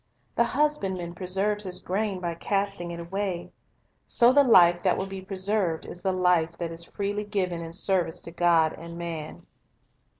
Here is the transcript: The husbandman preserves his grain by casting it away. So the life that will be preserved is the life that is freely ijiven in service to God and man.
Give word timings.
The 0.35 0.45
husbandman 0.45 1.13
preserves 1.13 1.63
his 1.63 1.79
grain 1.79 2.19
by 2.19 2.33
casting 2.33 2.89
it 2.89 2.99
away. 2.99 3.51
So 4.07 4.33
the 4.33 4.43
life 4.43 4.81
that 4.81 4.97
will 4.97 5.05
be 5.05 5.21
preserved 5.21 5.85
is 5.85 6.01
the 6.01 6.11
life 6.11 6.57
that 6.57 6.71
is 6.71 6.85
freely 6.85 7.23
ijiven 7.23 7.63
in 7.63 7.71
service 7.71 8.19
to 8.21 8.31
God 8.31 8.73
and 8.73 8.97
man. 8.97 9.45